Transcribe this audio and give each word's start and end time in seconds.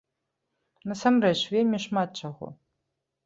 Насамрэч, 0.91 1.37
вельмі 1.55 1.79
шмат 1.85 2.09
чаго! 2.21 2.47